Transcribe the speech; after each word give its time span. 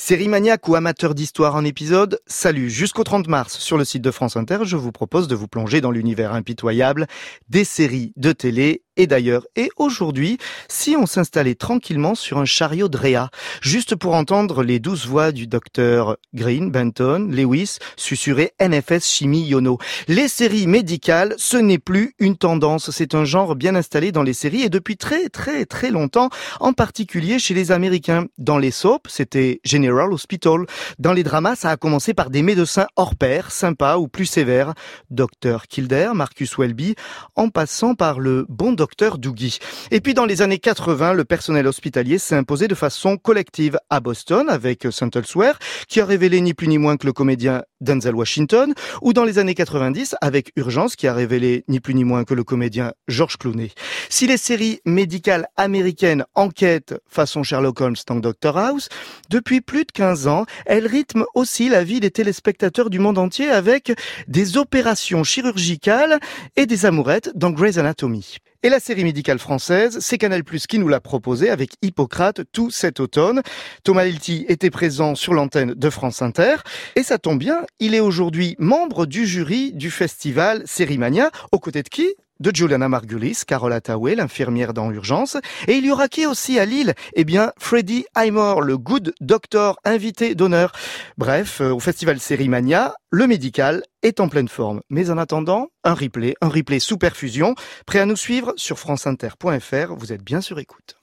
Série 0.00 0.28
maniaque 0.28 0.68
ou 0.68 0.76
amateur 0.76 1.12
d'histoire 1.12 1.56
en 1.56 1.64
épisode, 1.64 2.20
salut 2.24 2.70
Jusqu'au 2.70 3.02
30 3.02 3.26
mars, 3.26 3.58
sur 3.58 3.76
le 3.76 3.84
site 3.84 4.00
de 4.00 4.12
France 4.12 4.36
Inter, 4.36 4.58
je 4.62 4.76
vous 4.76 4.92
propose 4.92 5.26
de 5.26 5.34
vous 5.34 5.48
plonger 5.48 5.80
dans 5.80 5.90
l'univers 5.90 6.34
impitoyable 6.34 7.08
des 7.48 7.64
séries 7.64 8.12
de 8.14 8.30
télé 8.30 8.84
et 8.98 9.06
d'ailleurs. 9.06 9.46
Et 9.56 9.70
aujourd'hui, 9.76 10.36
si 10.68 10.96
on 10.96 11.06
s'installait 11.06 11.54
tranquillement 11.54 12.14
sur 12.14 12.36
un 12.36 12.44
chariot 12.44 12.88
de 12.88 12.98
Réa, 12.98 13.30
juste 13.62 13.94
pour 13.94 14.14
entendre 14.14 14.62
les 14.62 14.80
douces 14.80 15.06
voix 15.06 15.32
du 15.32 15.46
docteur 15.46 16.18
Green, 16.34 16.70
Benton, 16.70 17.28
Lewis, 17.30 17.78
susurrer 17.96 18.52
NFS 18.60 19.06
Chimie 19.06 19.46
Yono. 19.46 19.78
Les 20.08 20.28
séries 20.28 20.66
médicales, 20.66 21.34
ce 21.38 21.56
n'est 21.56 21.78
plus 21.78 22.14
une 22.18 22.36
tendance, 22.36 22.90
c'est 22.90 23.14
un 23.14 23.24
genre 23.24 23.54
bien 23.54 23.76
installé 23.76 24.12
dans 24.12 24.24
les 24.24 24.34
séries 24.34 24.62
et 24.62 24.68
depuis 24.68 24.96
très 24.96 25.28
très 25.28 25.64
très 25.64 25.90
longtemps, 25.90 26.28
en 26.60 26.72
particulier 26.72 27.38
chez 27.38 27.54
les 27.54 27.70
Américains. 27.70 28.26
Dans 28.36 28.58
les 28.58 28.72
soaps, 28.72 29.10
c'était 29.10 29.60
General 29.64 30.12
Hospital. 30.12 30.66
Dans 30.98 31.12
les 31.12 31.22
dramas, 31.22 31.54
ça 31.54 31.70
a 31.70 31.76
commencé 31.76 32.14
par 32.14 32.30
des 32.30 32.42
médecins 32.42 32.88
hors 32.96 33.14
pair, 33.14 33.52
sympas 33.52 33.98
ou 33.98 34.08
plus 34.08 34.26
sévères. 34.26 34.74
Docteur 35.10 35.68
Kildare, 35.68 36.16
Marcus 36.16 36.58
Welby, 36.58 36.96
en 37.36 37.48
passant 37.48 37.94
par 37.94 38.18
le 38.18 38.44
bon 38.48 38.72
docteur 38.72 38.87
Doogie. 39.18 39.58
Et 39.90 40.00
puis 40.00 40.14
dans 40.14 40.24
les 40.24 40.42
années 40.42 40.58
80, 40.58 41.12
le 41.12 41.24
personnel 41.24 41.66
hospitalier 41.66 42.18
s'est 42.18 42.36
imposé 42.36 42.68
de 42.68 42.74
façon 42.74 43.16
collective 43.16 43.78
à 43.90 44.00
Boston 44.00 44.48
avec 44.48 44.86
St. 44.90 45.14
Elsewhere, 45.14 45.58
qui 45.88 46.00
a 46.00 46.04
révélé 46.04 46.40
ni 46.40 46.54
plus 46.54 46.68
ni 46.68 46.78
moins 46.78 46.96
que 46.96 47.06
le 47.06 47.12
comédien 47.12 47.62
Denzel 47.80 48.14
Washington, 48.14 48.74
ou 49.02 49.12
dans 49.12 49.24
les 49.24 49.38
années 49.38 49.54
90 49.54 50.16
avec 50.20 50.52
Urgence, 50.56 50.96
qui 50.96 51.06
a 51.06 51.14
révélé 51.14 51.64
ni 51.68 51.80
plus 51.80 51.94
ni 51.94 52.04
moins 52.04 52.24
que 52.24 52.34
le 52.34 52.44
comédien 52.44 52.92
George 53.08 53.36
Clooney. 53.36 53.72
Si 54.08 54.26
les 54.26 54.36
séries 54.36 54.80
médicales 54.84 55.46
américaines 55.56 56.24
enquêtent 56.34 56.94
façon 57.06 57.42
Sherlock 57.42 57.80
Holmes 57.80 57.96
dans 58.06 58.16
Doctor 58.16 58.56
House, 58.56 58.88
depuis 59.30 59.60
plus 59.60 59.84
de 59.84 59.92
15 59.92 60.26
ans, 60.26 60.46
elles 60.66 60.86
rythment 60.86 61.26
aussi 61.34 61.68
la 61.68 61.84
vie 61.84 62.00
des 62.00 62.10
téléspectateurs 62.10 62.90
du 62.90 62.98
monde 62.98 63.18
entier 63.18 63.50
avec 63.50 63.92
des 64.26 64.56
opérations 64.56 65.24
chirurgicales 65.24 66.18
et 66.56 66.66
des 66.66 66.86
amourettes 66.86 67.30
dans 67.34 67.50
Grey's 67.50 67.78
Anatomy. 67.78 68.38
Et 68.64 68.70
la 68.70 68.80
série 68.80 69.04
médicale 69.04 69.38
française, 69.38 69.98
c'est 70.00 70.18
Canal 70.18 70.42
Plus 70.42 70.66
qui 70.66 70.80
nous 70.80 70.88
l'a 70.88 70.98
proposé 70.98 71.48
avec 71.48 71.74
Hippocrate 71.80 72.40
tout 72.50 72.72
cet 72.72 72.98
automne. 72.98 73.40
Thomas 73.84 74.04
Hilty 74.04 74.46
était 74.48 74.70
présent 74.70 75.14
sur 75.14 75.32
l'antenne 75.32 75.74
de 75.74 75.90
France 75.90 76.22
Inter. 76.22 76.56
Et 76.96 77.04
ça 77.04 77.18
tombe 77.18 77.38
bien, 77.38 77.60
il 77.80 77.94
est 77.94 78.00
aujourd'hui 78.00 78.56
membre 78.58 79.06
du 79.06 79.26
jury 79.26 79.72
du 79.72 79.90
festival 79.90 80.62
Sérimania, 80.66 81.30
aux 81.52 81.58
côtés 81.58 81.82
de 81.82 81.88
qui? 81.88 82.14
De 82.40 82.54
Juliana 82.54 82.88
Margulis, 82.88 83.42
Carole 83.44 83.72
Attaway, 83.72 84.14
l'infirmière 84.14 84.72
dans 84.72 84.92
Urgence. 84.92 85.36
Et 85.66 85.74
il 85.74 85.84
y 85.84 85.90
aura 85.90 86.06
qui 86.06 86.24
aussi 86.24 86.58
à 86.60 86.64
Lille? 86.64 86.94
Eh 87.14 87.24
bien, 87.24 87.52
Freddy 87.58 88.04
Highmore, 88.14 88.62
le 88.62 88.78
good 88.78 89.12
doctor 89.20 89.76
invité 89.84 90.36
d'honneur. 90.36 90.70
Bref, 91.16 91.60
euh, 91.60 91.72
au 91.72 91.80
festival 91.80 92.20
Sérimania, 92.20 92.94
le 93.10 93.26
médical 93.26 93.82
est 94.02 94.20
en 94.20 94.28
pleine 94.28 94.48
forme. 94.48 94.82
Mais 94.88 95.10
en 95.10 95.18
attendant, 95.18 95.68
un 95.82 95.94
replay, 95.94 96.34
un 96.40 96.48
replay 96.48 96.78
sous 96.78 96.96
perfusion, 96.96 97.56
prêt 97.86 97.98
à 97.98 98.06
nous 98.06 98.16
suivre 98.16 98.54
sur 98.56 98.78
franceinter.fr. 98.78 99.94
Vous 99.96 100.12
êtes 100.12 100.22
bien 100.22 100.40
sur 100.40 100.60
écoute. 100.60 100.97